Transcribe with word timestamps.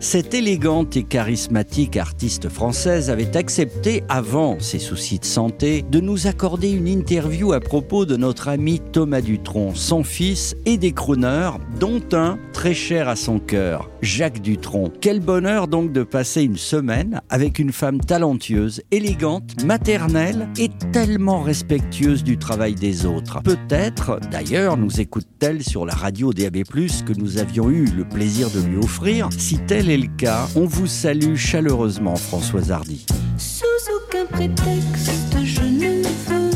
cette 0.00 0.34
élégante 0.34 0.96
et 0.96 1.02
charismatique 1.02 1.96
artiste 1.96 2.48
française 2.48 3.10
avait 3.10 3.36
accepté, 3.36 4.02
avant 4.08 4.58
ses 4.60 4.78
soucis 4.78 5.18
de 5.18 5.24
santé, 5.24 5.84
de 5.90 6.00
nous 6.00 6.26
accorder 6.26 6.70
une 6.70 6.88
interview 6.88 7.52
à 7.52 7.60
propos 7.60 8.04
de 8.04 8.16
notre 8.16 8.48
ami 8.48 8.80
Thomas 8.92 9.20
Dutronc, 9.20 9.74
son 9.74 10.04
fils 10.04 10.54
et 10.66 10.76
des 10.76 10.92
crooners, 10.92 11.52
dont 11.80 12.02
un 12.12 12.38
très 12.52 12.74
cher 12.74 13.08
à 13.08 13.16
son 13.16 13.38
cœur, 13.38 13.90
Jacques 14.02 14.42
Dutronc. 14.42 14.92
Quel 15.00 15.20
bonheur 15.20 15.68
donc 15.68 15.92
de 15.92 16.02
passer 16.02 16.42
une 16.42 16.56
semaine 16.56 17.20
avec 17.28 17.58
une 17.58 17.72
femme 17.72 18.00
talentueuse, 18.00 18.82
élégante, 18.90 19.64
maternelle 19.64 20.48
et 20.58 20.70
tellement 20.92 21.42
respectueuse 21.42 22.24
du 22.24 22.38
travail 22.38 22.74
des 22.74 23.06
autres. 23.06 23.42
Peut-être, 23.42 24.20
d'ailleurs, 24.30 24.76
nous 24.76 25.00
écoute-t-elle 25.00 25.62
sur 25.62 25.86
la 25.86 25.94
radio 25.94 26.32
DAB+, 26.32 26.62
que 26.64 27.18
nous 27.18 27.38
avions 27.38 27.70
eu 27.70 27.84
le 27.86 28.04
plaisir 28.04 28.50
de 28.50 28.60
lui 28.60 28.76
offrir. 28.76 29.28
Si 29.36 29.58
tel 29.58 29.90
est 29.90 29.95
le 29.96 30.08
cas, 30.16 30.48
on 30.56 30.66
vous 30.66 30.86
salue 30.86 31.36
chaleureusement, 31.36 32.16
Françoise 32.16 32.70
Hardy. 32.72 33.06
Sous 33.38 33.64
aucun 33.94 34.26
prétexte, 34.26 35.36
je 35.44 35.60
ne 35.60 36.02
veux 36.02 36.50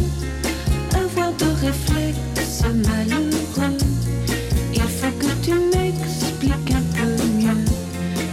avoir 0.94 1.32
de 1.34 1.44
réflexe 1.60 2.64
malheureux. 2.64 3.76
Il 4.74 4.80
faut 4.82 5.12
que 5.18 5.44
tu 5.44 5.52
m'expliques 5.54 6.74
un 6.74 6.82
peu 6.96 7.24
mieux. 7.38 7.64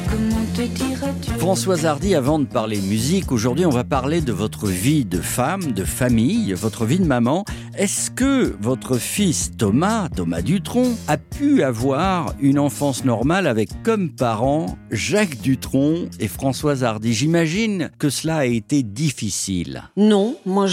Comment 0.10 0.46
te 0.56 0.62
diras-tu? 0.62 1.32
Françoise 1.38 1.86
Hardy, 1.86 2.16
avant 2.16 2.40
de 2.40 2.46
parler 2.46 2.80
musique, 2.82 3.32
aujourd'hui 3.32 3.66
on 3.66 3.72
va 3.72 3.84
parler 3.84 4.22
de 4.22 4.34
votre 4.34 4.68
vie 4.68 5.06
de 5.06 5.22
femme, 5.22 5.72
de 5.72 5.84
famille, 5.84 6.54
votre 6.54 6.86
vie 6.86 7.00
de 7.00 7.06
maman. 7.06 7.46
Est-ce 7.78 8.10
que 8.10 8.56
votre 8.60 8.98
fils 8.98 9.52
Thomas, 9.56 10.10
Thomas 10.10 10.42
Dutronc, 10.42 10.96
a 11.08 11.18
pu 11.18 11.62
avoir 11.62 12.34
une 12.42 12.58
enfance 12.58 13.06
normale 13.06 13.46
avec 13.46 13.70
comme 13.84 14.10
parents 14.10 14.80
Jacques 14.90 15.40
Dutronc 15.42 16.08
et 16.20 16.28
Françoise 16.28 16.84
Hardy? 16.84 17.14
J'imagine 17.14 17.92
que 18.00 18.10
cela 18.10 18.38
a 18.38 18.46
été 18.46 18.82
difficile. 18.82 19.84
Non, 19.96 20.38
moi 20.48 20.66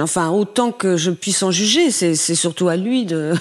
enfin 0.00 0.30
autant 0.30 0.72
que 0.72 0.96
je 0.96 1.12
puisse 1.12 1.44
en 1.44 1.52
juger, 1.52 1.92
c'est 1.92 2.16
surtout 2.34 2.66
à 2.66 2.76
lui 2.76 3.04
de 3.06 3.34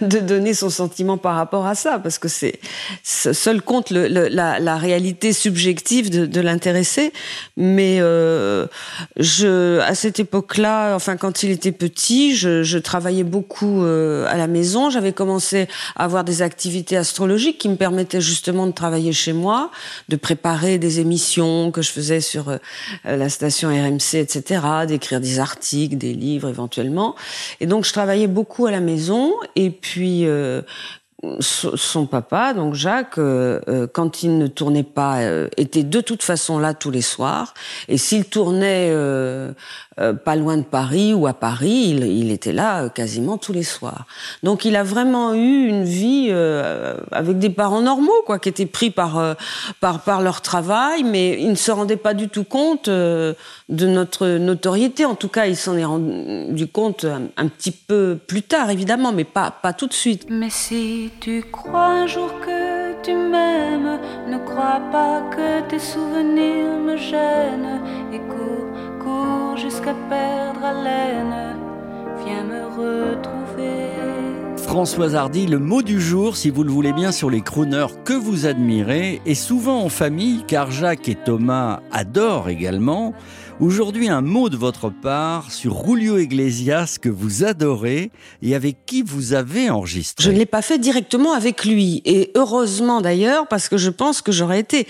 donner 0.00 0.54
son 0.54 0.70
sentiment 0.70 1.18
par 1.18 1.36
rapport 1.36 1.66
à 1.66 1.74
ça, 1.74 1.98
parce 1.98 2.18
que 2.18 2.28
c'est 2.28 2.60
ce- 3.02 3.34
seul 3.34 3.60
compte 3.60 3.90
la, 3.90 4.76
réalité 4.78 5.34
subjective 5.34 6.08
de, 6.08 6.40
l'intéressé. 6.40 7.12
Mais 7.58 7.98
euh, 8.00 8.66
à 9.86 9.94
cette 9.94 10.18
époque-là, 10.18 10.94
enfin 10.94 11.18
quand 11.18 11.42
il 11.42 11.50
était 11.50 11.72
petit, 11.72 12.21
je, 12.30 12.78
travaillais 12.78 13.24
beaucoup 13.24 13.82
euh, 13.82 14.26
à 14.28 14.36
la 14.36 14.46
maison. 14.46 14.90
J'avais 14.90 15.12
commencé 15.12 15.68
à 15.96 16.04
avoir 16.04 16.24
des 16.24 16.42
activités 16.42 16.96
astrologiques 16.96 17.58
qui 17.58 17.68
me 17.68 17.76
permettaient 17.76 18.20
justement 18.20 18.66
de 18.66 18.72
travailler 18.72 19.12
chez 19.12 19.32
moi, 19.32 19.70
de 20.08 20.16
préparer 20.16 20.78
des 20.78 21.00
émissions 21.00 21.70
que 21.70 21.82
je 21.82 21.90
faisais 21.90 22.20
sur 22.20 22.48
euh, 22.48 22.58
la 23.04 23.28
station 23.28 23.68
RMC, 23.68 24.14
etc., 24.14 24.62
d'écrire 24.86 25.20
des 25.20 25.38
articles, 25.38 25.96
des 25.96 26.14
livres 26.14 26.48
éventuellement. 26.48 27.14
Et 27.60 27.66
donc 27.66 27.84
je 27.84 27.92
travaillais 27.92 28.28
beaucoup 28.28 28.66
à 28.66 28.70
la 28.70 28.80
maison. 28.80 29.32
Et 29.56 29.70
puis 29.70 30.26
euh, 30.26 30.62
son 31.38 32.06
papa, 32.06 32.52
donc 32.52 32.74
Jacques, 32.74 33.18
euh, 33.18 33.60
euh, 33.68 33.86
quand 33.86 34.24
il 34.24 34.38
ne 34.38 34.48
tournait 34.48 34.82
pas, 34.82 35.20
euh, 35.20 35.48
était 35.56 35.84
de 35.84 36.00
toute 36.00 36.22
façon 36.24 36.58
là 36.58 36.74
tous 36.74 36.90
les 36.90 37.00
soirs. 37.00 37.54
Et 37.86 37.96
s'il 37.96 38.24
tournait 38.24 38.88
euh, 38.90 39.52
euh, 40.00 40.14
pas 40.14 40.34
loin 40.34 40.56
de 40.56 40.64
Paris 40.64 41.14
ou 41.14 41.28
à 41.28 41.32
Paris, 41.34 41.90
il, 41.90 42.02
il 42.04 42.32
était 42.32 42.50
là 42.50 42.82
euh, 42.82 42.88
quasiment 42.88 43.38
tous 43.38 43.52
les 43.52 43.62
soirs. 43.62 44.06
Donc 44.42 44.64
il 44.64 44.74
a 44.74 44.82
vraiment 44.82 45.32
eu 45.32 45.68
une 45.68 45.84
vie 45.84 46.32
avec 47.12 47.38
des 47.38 47.50
parents 47.50 47.82
normaux, 47.82 48.10
quoi, 48.26 48.40
qui 48.40 48.48
étaient 48.48 48.66
pris 48.66 48.90
par 48.90 49.36
par 49.78 50.00
par 50.00 50.22
leur 50.22 50.40
travail, 50.40 51.04
mais 51.04 51.40
il 51.40 51.50
ne 51.50 51.54
se 51.54 51.70
rendait 51.70 51.96
pas 51.96 52.14
du 52.14 52.28
tout 52.28 52.44
compte 52.44 52.88
de 52.88 53.36
notre 53.68 54.26
notoriété. 54.38 55.04
En 55.04 55.14
tout 55.14 55.28
cas, 55.28 55.46
il 55.46 55.56
s'en 55.56 55.76
est 55.76 55.84
rendu 55.84 56.66
compte 56.66 57.04
un, 57.04 57.22
un 57.36 57.46
petit 57.46 57.70
peu 57.70 58.18
plus 58.26 58.42
tard, 58.42 58.70
évidemment, 58.70 59.12
mais 59.12 59.24
pas 59.24 59.52
pas 59.52 59.72
tout 59.72 59.86
de 59.86 59.92
suite. 59.92 60.26
Mais 60.28 60.50
si 60.50 61.11
tu 61.20 61.42
crois 61.50 61.86
un 62.02 62.06
jour 62.06 62.30
que 62.40 63.00
tu 63.02 63.14
m'aimes, 63.14 63.98
ne 64.28 64.38
crois 64.38 64.80
pas 64.90 65.22
que 65.34 65.60
tes 65.68 65.78
souvenirs 65.78 66.78
me 66.78 66.96
gênent. 66.96 67.80
Et 68.12 68.18
cours, 68.18 68.70
cours 69.02 69.56
jusqu'à 69.56 69.94
perdre 70.08 70.64
haleine. 70.64 71.56
Viens 72.24 72.44
me 72.44 72.64
retrouver. 72.66 73.41
Françoise 74.72 75.16
Hardy, 75.16 75.46
le 75.46 75.58
mot 75.58 75.82
du 75.82 76.00
jour, 76.00 76.34
si 76.34 76.48
vous 76.48 76.64
le 76.64 76.70
voulez 76.70 76.94
bien, 76.94 77.12
sur 77.12 77.28
les 77.28 77.42
crooners 77.42 77.88
que 78.06 78.14
vous 78.14 78.46
admirez, 78.46 79.20
et 79.26 79.34
souvent 79.34 79.82
en 79.82 79.90
famille, 79.90 80.44
car 80.48 80.70
Jacques 80.70 81.10
et 81.10 81.14
Thomas 81.14 81.80
adorent 81.92 82.48
également. 82.48 83.12
Aujourd'hui, 83.60 84.08
un 84.08 84.22
mot 84.22 84.48
de 84.48 84.56
votre 84.56 84.88
part 84.88 85.52
sur 85.52 85.84
Julio 85.86 86.16
Iglesias 86.16 86.96
que 87.00 87.10
vous 87.10 87.44
adorez 87.44 88.10
et 88.40 88.54
avec 88.54 88.86
qui 88.86 89.02
vous 89.02 89.34
avez 89.34 89.68
enregistré. 89.68 90.24
Je 90.24 90.30
ne 90.30 90.38
l'ai 90.38 90.46
pas 90.46 90.62
fait 90.62 90.78
directement 90.78 91.34
avec 91.34 91.66
lui. 91.66 92.00
Et 92.06 92.32
heureusement 92.34 93.02
d'ailleurs, 93.02 93.48
parce 93.48 93.68
que 93.68 93.76
je 93.76 93.90
pense 93.90 94.22
que 94.22 94.32
j'aurais 94.32 94.58
été 94.58 94.88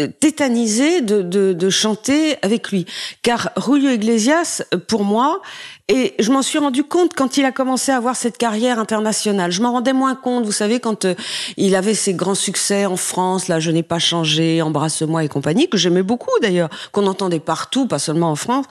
euh, 0.00 0.08
tétanisée 0.20 1.00
de, 1.02 1.22
de, 1.22 1.70
chanter 1.70 2.36
avec 2.42 2.70
lui. 2.70 2.86
Car 3.22 3.50
Julio 3.56 3.90
Iglesias, 3.90 4.62
pour 4.88 5.04
moi, 5.04 5.42
et 5.88 6.14
je 6.18 6.30
m'en 6.30 6.42
suis 6.42 6.58
rendu 6.58 6.84
compte 6.84 7.14
quand 7.14 7.38
il 7.38 7.46
a 7.46 7.52
commencé 7.52 7.90
à 7.92 7.96
avoir 7.96 8.14
cette 8.14 8.36
carrière 8.36 8.78
internationale. 8.78 9.50
Je 9.50 9.62
m'en 9.62 9.72
rendais 9.72 9.94
moins 9.94 10.14
compte, 10.14 10.44
vous 10.44 10.52
savez, 10.52 10.80
quand 10.80 11.06
euh, 11.06 11.14
il 11.56 11.74
avait 11.74 11.94
ses 11.94 12.12
grands 12.12 12.34
succès 12.34 12.84
en 12.84 12.96
France, 12.96 13.48
là, 13.48 13.58
Je 13.58 13.70
n'ai 13.70 13.82
pas 13.82 13.98
changé, 13.98 14.60
Embrasse-moi 14.60 15.24
et 15.24 15.28
compagnie, 15.28 15.68
que 15.68 15.78
j'aimais 15.78 16.02
beaucoup 16.02 16.30
d'ailleurs, 16.42 16.68
qu'on 16.92 17.06
entendait 17.06 17.40
partout, 17.40 17.86
pas 17.86 17.98
seulement 17.98 18.30
en 18.30 18.36
France. 18.36 18.66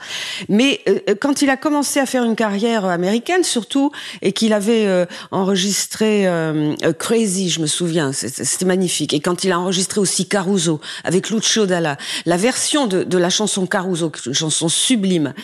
Mais 0.48 0.80
euh, 0.88 1.14
quand 1.20 1.42
il 1.42 1.50
a 1.50 1.56
commencé 1.56 1.98
à 1.98 2.06
faire 2.06 2.22
une 2.22 2.36
carrière 2.36 2.84
euh, 2.84 2.90
américaine, 2.90 3.42
surtout, 3.42 3.90
et 4.22 4.32
qu'il 4.32 4.52
avait 4.52 4.86
euh, 4.86 5.04
enregistré 5.32 6.28
euh, 6.28 6.74
euh, 6.84 6.92
Crazy, 6.92 7.50
je 7.50 7.60
me 7.60 7.66
souviens, 7.66 8.12
c'était 8.12 8.64
magnifique. 8.64 9.12
Et 9.12 9.18
quand 9.18 9.42
il 9.42 9.50
a 9.50 9.58
enregistré 9.58 10.00
aussi 10.00 10.28
Caruso 10.28 10.80
avec 11.02 11.30
Lucio 11.30 11.66
Dalla, 11.66 11.96
la 12.26 12.36
version 12.36 12.86
de, 12.86 13.02
de 13.02 13.18
la 13.18 13.28
chanson 13.30 13.66
Caruso, 13.66 14.12
une 14.24 14.34
chanson 14.34 14.68
sublime, 14.68 15.34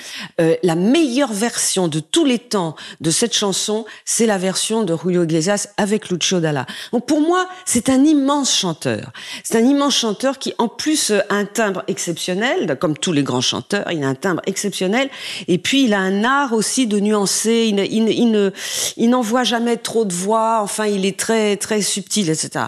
euh, 0.41 0.55
la 0.63 0.77
meilleure 0.77 1.33
version 1.33 1.64
de 1.65 2.01
tous 2.01 2.25
les 2.25 2.39
temps 2.39 2.77
de 3.01 3.11
cette 3.11 3.35
chanson, 3.35 3.87
c'est 4.05 4.27
la 4.27 4.39
version 4.39 4.83
de 4.83 4.95
Julio 5.03 5.25
Iglesias 5.25 5.69
avec 5.79 6.11
Lucio 6.11 6.41
Dalla. 6.41 6.67
Donc 6.93 7.07
pour 7.07 7.21
moi, 7.21 7.49
c'est 7.65 7.89
un 7.89 8.05
immense 8.05 8.55
chanteur. 8.55 9.13
C'est 9.43 9.57
un 9.57 9.65
immense 9.65 9.97
chanteur 9.97 10.39
qui, 10.39 10.53
en 10.59 10.69
plus, 10.69 11.11
euh, 11.11 11.21
a 11.31 11.37
un 11.37 11.47
timbre 11.47 11.83
exceptionnel, 11.89 12.77
comme 12.79 12.99
tous 12.99 13.13
les 13.13 13.23
grands 13.23 13.41
chanteurs, 13.41 13.91
il 13.91 14.03
a 14.05 14.09
un 14.09 14.15
timbre 14.15 14.43
exceptionnel. 14.47 15.09
Et 15.49 15.59
puis, 15.59 15.85
il 15.85 15.95
a 15.95 16.01
un 16.01 16.23
art 16.23 16.53
aussi 16.53 16.87
de 16.87 17.01
nuancer. 17.01 17.67
Il, 17.69 17.79
il, 17.81 18.09
il 18.11 18.31
ne, 18.31 18.51
il 18.97 19.09
n'envoie 19.09 19.45
jamais 19.45 19.79
trop 19.79 20.05
de 20.05 20.13
voix. 20.13 20.61
Enfin, 20.63 20.87
il 20.87 21.07
est 21.07 21.19
très, 21.19 21.57
très 21.57 21.81
subtil, 21.81 22.29
etc. 22.29 22.67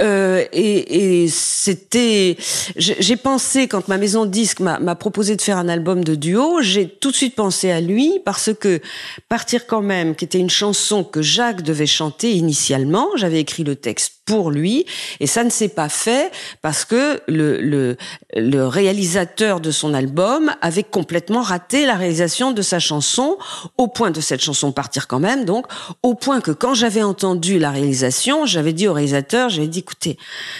Euh, 0.00 0.44
et, 0.52 1.28
c'était, 1.28 2.36
j'ai 2.76 3.16
pensé 3.16 3.68
quand 3.68 3.88
ma 3.88 3.98
maison 3.98 4.24
de 4.24 4.30
disque 4.30 4.60
m'a 4.60 4.94
proposé 4.94 5.36
de 5.36 5.42
faire 5.42 5.58
un 5.58 5.68
album 5.68 6.02
de 6.04 6.14
duo, 6.14 6.62
j'ai 6.62 6.88
tout 6.88 7.10
de 7.10 7.16
suite 7.16 7.34
pensé 7.34 7.70
à 7.70 7.80
lui 7.80 8.20
parce 8.30 8.54
que 8.54 8.80
partir 9.28 9.66
quand 9.66 9.82
même, 9.82 10.14
qui 10.14 10.24
était 10.24 10.38
une 10.38 10.50
chanson 10.50 11.02
que 11.02 11.20
Jacques 11.20 11.62
devait 11.62 11.84
chanter 11.84 12.30
initialement, 12.30 13.08
j'avais 13.16 13.40
écrit 13.40 13.64
le 13.64 13.74
texte 13.74 14.19
pour 14.30 14.52
lui. 14.52 14.86
Et 15.18 15.26
ça 15.26 15.42
ne 15.42 15.50
s'est 15.50 15.68
pas 15.68 15.88
fait 15.88 16.30
parce 16.62 16.84
que 16.84 17.20
le, 17.26 17.96
le, 18.36 18.66
réalisateur 18.68 19.60
de 19.60 19.72
son 19.72 19.92
album 19.92 20.52
avait 20.60 20.84
complètement 20.84 21.42
raté 21.42 21.84
la 21.84 21.96
réalisation 21.96 22.52
de 22.52 22.62
sa 22.62 22.78
chanson 22.78 23.38
au 23.76 23.88
point 23.88 24.12
de 24.12 24.20
cette 24.20 24.40
chanson 24.40 24.70
partir 24.70 25.08
quand 25.08 25.18
même 25.18 25.44
donc 25.44 25.66
au 26.04 26.14
point 26.14 26.40
que 26.40 26.52
quand 26.52 26.74
j'avais 26.74 27.02
entendu 27.02 27.58
la 27.58 27.70
réalisation 27.70 28.46
j'avais 28.46 28.72
dit 28.72 28.86
au 28.86 28.92
réalisateur 28.92 29.48
j'avais 29.48 29.66
dit 29.66 29.80
écoutez 29.80 30.16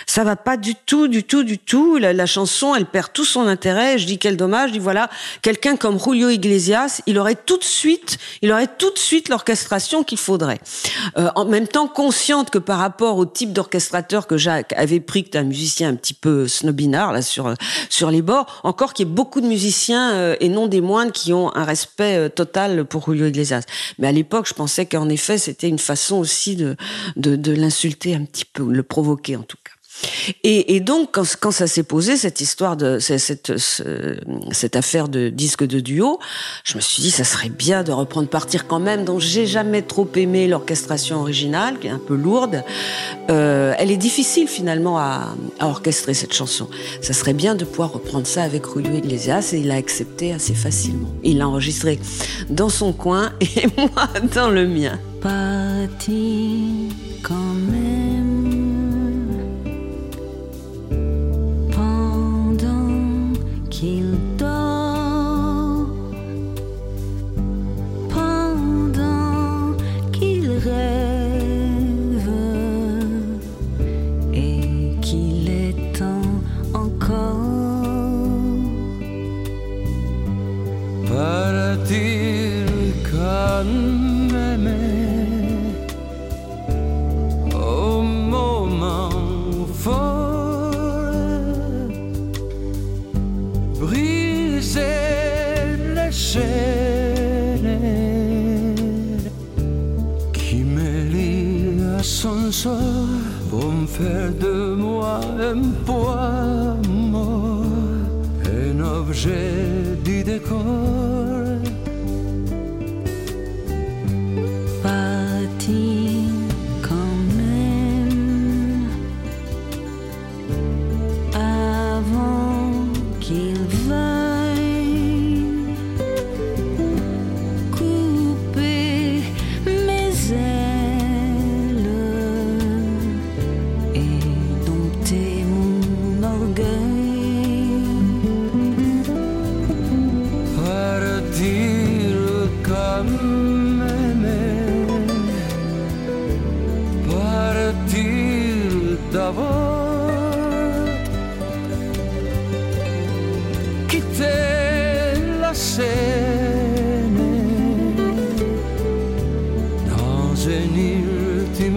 ça 0.06 0.24
va 0.24 0.34
pas 0.34 0.56
du 0.56 0.74
tout 0.74 1.06
du 1.06 1.22
tout 1.22 1.44
du 1.44 1.58
tout. 1.58 1.98
La, 1.98 2.26
chanson 2.26 2.74
elle 2.74 2.86
perd 2.86 3.12
tout 3.12 3.24
son 3.24 3.46
intérêt. 3.46 3.98
Je 3.98 4.06
dis 4.06 4.18
quel 4.18 4.36
dommage. 4.36 4.72
Je 4.74 4.80
voilà 4.80 5.08
quelqu'un 5.42 5.76
comme 5.76 5.98
Julio 6.00 6.28
Iglesias 6.28 7.02
il 7.06 7.18
aurait 7.18 7.36
tout 7.36 7.58
de 7.58 7.64
suite 7.64 8.18
il 8.42 8.50
aurait 8.50 8.70
tout 8.78 8.90
de 8.90 8.98
suite 8.98 9.28
l'orchestration 9.28 10.02
qu'il 10.02 10.18
faudrait. 10.18 10.60
Euh, 11.18 11.28
en 11.36 11.44
même 11.44 11.68
temps 11.68 11.86
consciente 11.86 12.50
que 12.50 12.58
par 12.58 12.78
rapport 12.78 13.18
au 13.18 13.26
type 13.26 13.52
d'orchestrateur 13.60 14.26
que 14.26 14.38
Jacques 14.38 14.72
avait 14.76 15.00
pris, 15.00 15.24
que 15.24 15.36
un 15.36 15.44
musicien 15.44 15.90
un 15.90 15.94
petit 15.94 16.14
peu 16.14 16.48
snobinard 16.48 17.12
là 17.12 17.22
sur 17.22 17.54
sur 17.90 18.10
les 18.10 18.22
bords. 18.22 18.60
Encore 18.64 18.94
qu'il 18.94 19.06
y 19.06 19.10
ait 19.10 19.14
beaucoup 19.14 19.40
de 19.40 19.46
musiciens 19.46 20.12
euh, 20.12 20.36
et 20.40 20.48
non 20.48 20.66
des 20.66 20.80
moines 20.80 21.12
qui 21.12 21.32
ont 21.32 21.54
un 21.54 21.64
respect 21.64 22.16
euh, 22.16 22.28
total 22.28 22.84
pour 22.84 23.12
Julio 23.12 23.26
Iglesias. 23.26 23.64
Mais 23.98 24.08
à 24.08 24.12
l'époque, 24.12 24.48
je 24.48 24.54
pensais 24.54 24.86
qu'en 24.86 25.08
effet, 25.08 25.36
c'était 25.38 25.68
une 25.68 25.78
façon 25.78 26.16
aussi 26.16 26.56
de 26.56 26.76
de, 27.16 27.36
de 27.36 27.52
l'insulter 27.52 28.14
un 28.14 28.24
petit 28.24 28.44
peu, 28.44 28.64
le 28.64 28.82
provoquer 28.82 29.36
en 29.36 29.42
tout 29.42 29.58
cas. 29.62 29.79
Et, 30.44 30.80
donc, 30.80 31.10
quand, 31.12 31.50
ça 31.50 31.66
s'est 31.66 31.82
posé, 31.82 32.16
cette 32.16 32.40
histoire 32.40 32.76
de 32.76 32.98
cette, 32.98 33.52
cette 34.52 34.76
affaire 34.76 35.08
de 35.08 35.28
disque 35.28 35.64
de 35.64 35.80
duo, 35.80 36.18
je 36.64 36.76
me 36.76 36.80
suis 36.80 37.02
dit, 37.02 37.10
ça 37.10 37.24
serait 37.24 37.48
bien 37.48 37.82
de 37.82 37.92
reprendre 37.92 38.28
Partir 38.28 38.66
quand 38.66 38.80
même, 38.80 39.04
dont 39.04 39.18
j'ai 39.18 39.46
jamais 39.46 39.82
trop 39.82 40.08
aimé 40.14 40.46
l'orchestration 40.46 41.20
originale, 41.20 41.78
qui 41.78 41.86
est 41.88 41.90
un 41.90 41.98
peu 41.98 42.14
lourde. 42.14 42.62
Euh, 43.30 43.74
elle 43.78 43.90
est 43.90 43.96
difficile 43.96 44.48
finalement 44.48 44.98
à, 44.98 45.34
orchestrer 45.60 46.14
cette 46.14 46.32
chanson. 46.32 46.68
Ça 47.00 47.12
serait 47.12 47.34
bien 47.34 47.54
de 47.54 47.64
pouvoir 47.64 47.92
reprendre 47.92 48.26
ça 48.26 48.42
avec 48.42 48.64
Julio 48.66 48.94
Iglesias, 48.94 49.50
et 49.52 49.58
il 49.58 49.70
a 49.70 49.76
accepté 49.76 50.32
assez 50.32 50.54
facilement. 50.54 51.08
Il 51.22 51.38
l'a 51.38 51.48
enregistré 51.48 51.98
dans 52.48 52.68
son 52.68 52.92
coin 52.92 53.32
et 53.40 53.66
moi 53.76 54.08
dans 54.34 54.50
le 54.50 54.66
mien. 54.66 54.98
Partir 55.20 56.14
quand 57.22 57.54
même. 57.70 57.89
Qu'il 63.80 64.14
dort 64.36 65.86
pendant 68.10 69.74
qu'il 70.12 70.50
rêve 70.50 72.30
et 74.34 74.96
qu'il 75.00 75.48
est 75.48 75.98
temps 75.98 76.34
encore. 76.74 77.38
Partir 81.08 82.66
quand 83.10 84.19
pour 103.48 103.72
me 103.72 103.86
faire 103.86 104.32
de 104.32 104.74
moi 104.74 105.20
un 105.38 105.62
poids 105.86 106.76
un 108.44 108.80
objet 108.80 109.96
du 110.04 110.24
décor. 110.24 111.39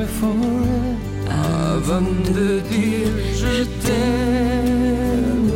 Ultime 0.03 0.07
forêt 0.07 0.97
avant 1.29 2.01
de 2.01 2.59
dire 2.71 3.11
je 3.35 3.63
t'aime, 3.85 5.51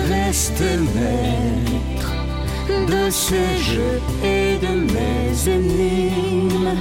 Reste 0.09 0.63
maître 0.95 2.00
de 2.93 3.11
ce 3.11 3.43
jeu 3.71 4.01
et 4.25 4.59
de 4.65 4.73
mes 4.95 5.49
énigmes. 5.49 6.77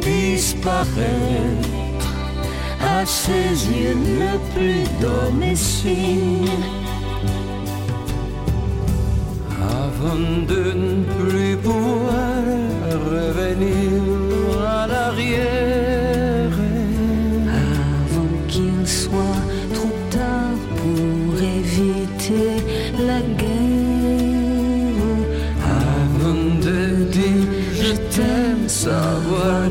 Disparaître 0.00 1.68
à 2.82 3.04
ses 3.06 3.50
yeux 3.78 3.94
ne 3.94 4.32
plus 4.52 4.84
signe. 5.56 6.48
Avant 9.86 10.24
de 10.48 10.62
ne 10.72 11.04
plus 11.04 11.39
t'aime, 28.80 28.90
savoir 28.90 29.70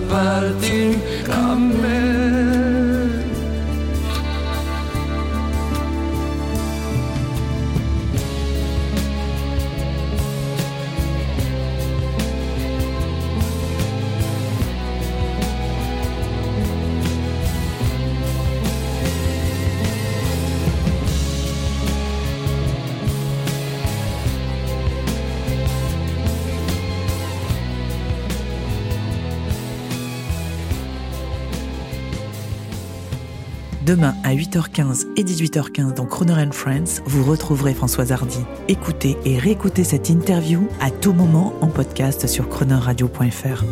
Demain 33.90 34.14
à 34.24 34.36
8h15 34.36 35.08
et 35.18 35.24
18h15 35.24 35.96
dans 35.96 36.06
Croner 36.06 36.34
and 36.34 36.52
Friends, 36.52 37.02
vous 37.08 37.24
retrouverez 37.24 37.74
Françoise 37.74 38.12
Hardy. 38.12 38.38
Écoutez 38.68 39.18
et 39.26 39.40
réécoutez 39.40 39.84
cette 39.84 40.12
interview 40.12 40.68
à 40.80 40.92
tout 40.92 41.12
moment 41.12 41.56
en 41.62 41.70
podcast 41.70 42.28
sur 42.28 42.48
chronoradio.fr. 42.50 43.64